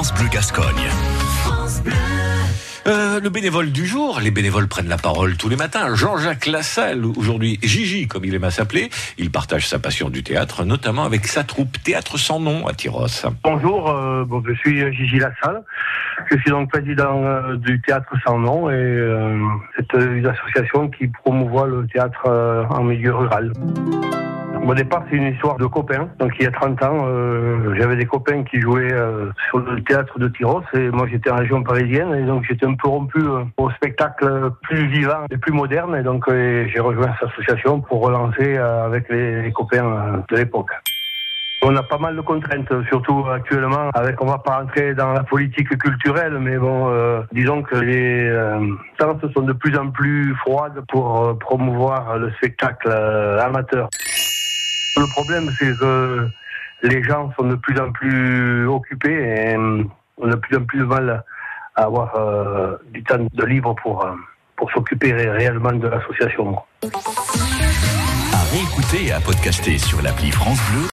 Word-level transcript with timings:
France 0.00 0.14
Bleu 0.14 0.28
Gascogne. 0.32 0.88
Euh, 2.86 3.20
le 3.20 3.28
bénévole 3.28 3.70
du 3.70 3.84
jour, 3.84 4.18
les 4.22 4.30
bénévoles 4.30 4.66
prennent 4.66 4.88
la 4.88 4.96
parole 4.96 5.36
tous 5.36 5.50
les 5.50 5.56
matins. 5.56 5.94
Jean-Jacques 5.94 6.46
Lassalle, 6.46 7.04
aujourd'hui 7.04 7.58
Gigi, 7.62 8.08
comme 8.08 8.24
il 8.24 8.34
aime 8.34 8.44
à 8.44 8.50
s'appeler, 8.50 8.88
il 9.18 9.30
partage 9.30 9.68
sa 9.68 9.78
passion 9.78 10.08
du 10.08 10.22
théâtre, 10.22 10.64
notamment 10.64 11.04
avec 11.04 11.26
sa 11.26 11.44
troupe 11.44 11.76
Théâtre 11.84 12.16
sans 12.16 12.40
nom 12.40 12.66
à 12.66 12.72
Tyros. 12.72 13.26
Bonjour, 13.44 13.90
euh, 13.90 14.24
bon, 14.24 14.42
je 14.48 14.54
suis 14.54 14.90
Gigi 14.90 15.18
Lassalle. 15.18 15.62
Je 16.30 16.38
suis 16.38 16.50
donc 16.50 16.70
président 16.70 17.22
euh, 17.22 17.56
du 17.56 17.78
Théâtre 17.82 18.14
sans 18.26 18.38
nom 18.38 18.70
et 18.70 19.06
c'est 19.76 19.98
une 20.00 20.26
association 20.26 20.88
qui 20.88 21.08
promouvoit 21.08 21.66
le 21.66 21.86
théâtre 21.86 22.66
en 22.70 22.84
milieu 22.84 23.14
rural. 23.14 23.52
Au 24.66 24.74
départ, 24.74 25.02
c'est 25.10 25.16
une 25.16 25.32
histoire 25.32 25.56
de 25.56 25.66
copains. 25.66 26.08
Donc, 26.18 26.32
il 26.38 26.44
y 26.44 26.46
a 26.46 26.50
30 26.52 26.82
ans, 26.84 27.04
euh, 27.06 27.74
j'avais 27.76 27.96
des 27.96 28.06
copains 28.06 28.44
qui 28.44 28.60
jouaient 28.60 28.92
euh, 28.92 29.32
sur 29.48 29.58
le 29.58 29.82
théâtre 29.82 30.18
de 30.18 30.28
Tyros 30.28 30.62
et 30.74 30.90
moi, 30.90 31.06
j'étais 31.10 31.30
en 31.30 31.36
région 31.36 31.62
parisienne 31.62 32.14
et 32.14 32.22
donc 32.22 32.44
j'étais 32.48 32.66
un 32.66 32.74
peu 32.74 32.88
rompu 32.88 33.18
euh, 33.18 33.44
au 33.56 33.70
spectacle 33.70 34.50
plus 34.62 34.86
vivant 34.86 35.24
et 35.30 35.38
plus 35.38 35.52
moderne 35.52 35.96
et 35.96 36.02
donc 36.02 36.28
euh, 36.28 36.66
j'ai 36.72 36.80
rejoint 36.80 37.12
cette 37.18 37.30
association 37.30 37.80
pour 37.80 38.02
relancer 38.02 38.56
euh, 38.56 38.84
avec 38.84 39.08
les, 39.08 39.50
copains 39.52 40.22
de 40.28 40.36
l'époque. 40.36 40.70
On 41.62 41.76
a 41.76 41.82
pas 41.82 41.98
mal 41.98 42.16
de 42.16 42.22
contraintes, 42.22 42.72
surtout 42.88 43.26
actuellement. 43.30 43.90
Avec, 43.92 44.22
on 44.22 44.26
va 44.26 44.38
pas 44.38 44.60
rentrer 44.60 44.94
dans 44.94 45.12
la 45.12 45.24
politique 45.24 45.68
culturelle, 45.76 46.38
mais 46.38 46.56
bon, 46.56 46.88
euh, 46.88 47.20
disons 47.32 47.62
que 47.62 47.76
les 47.76 48.24
euh, 48.24 48.66
tendances 48.96 49.30
sont 49.34 49.42
de 49.42 49.52
plus 49.52 49.76
en 49.76 49.90
plus 49.90 50.34
froides 50.36 50.80
pour 50.88 51.38
promouvoir 51.38 52.16
le 52.18 52.30
spectacle 52.32 52.88
amateur. 52.88 53.90
Le 55.00 55.06
problème, 55.12 55.50
c'est 55.58 55.74
que 55.78 56.28
les 56.82 57.02
gens 57.02 57.32
sont 57.38 57.44
de 57.48 57.54
plus 57.54 57.78
en 57.80 57.90
plus 57.90 58.66
occupés 58.68 59.14
et 59.14 59.56
euh, 59.56 59.82
on 60.18 60.28
a 60.28 60.32
de 60.32 60.36
plus 60.36 60.56
en 60.58 60.64
plus 60.64 60.80
de 60.80 60.84
mal 60.84 61.24
à 61.74 61.82
avoir 61.84 62.14
euh, 62.16 62.76
du 62.92 63.02
temps 63.02 63.16
de 63.32 63.44
libre 63.46 63.74
pour, 63.82 64.04
euh, 64.04 64.10
pour 64.56 64.70
s'occuper 64.72 65.12
ré- 65.14 65.30
réellement 65.30 65.72
de 65.72 65.88
l'association. 65.88 66.58
À 66.82 68.42
réécouter 68.52 69.06
et 69.06 69.12
à 69.12 69.20
podcaster 69.20 69.78
sur 69.78 70.02
l'appli 70.02 70.30
France 70.30 70.60
Bleu 70.70 70.84